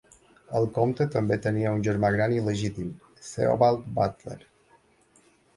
[0.59, 2.89] El comte també tenia un germà gran il·legítim,
[3.29, 4.39] Theobald Butler.